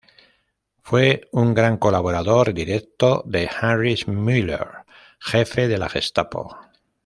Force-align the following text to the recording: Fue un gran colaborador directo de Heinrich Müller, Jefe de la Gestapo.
Fue 0.81 1.29
un 1.31 1.53
gran 1.53 1.77
colaborador 1.77 2.55
directo 2.55 3.21
de 3.27 3.47
Heinrich 3.61 4.07
Müller, 4.07 4.67
Jefe 5.19 5.67
de 5.67 5.77
la 5.77 5.89
Gestapo. 5.89 6.57